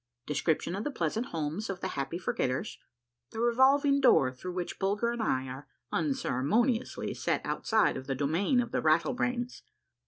—DESCRIPTION 0.25 0.73
OF 0.75 0.83
THE 0.83 0.89
PLEASANT 0.89 1.27
HOMES 1.27 1.69
OF 1.69 1.79
THE 1.79 1.89
HAPPY 1.89 2.17
FORGETTERS.— 2.17 2.79
THE 3.33 3.39
REVOLVING 3.39 4.01
DOOR 4.01 4.31
THROUGH 4.31 4.51
WHICH 4.53 4.79
BULGER 4.79 5.11
AND 5.11 5.21
I 5.21 5.47
ARE 5.47 5.67
UNCEREMONIOUSLY 5.91 7.13
SET 7.13 7.41
OUT 7.45 7.67
SIDE 7.67 7.97
OF 7.97 8.07
THE 8.07 8.15
DOMAIN 8.15 8.61
OF 8.61 8.71
THE 8.71 8.81
RATTLEBRAINS. 8.81 9.61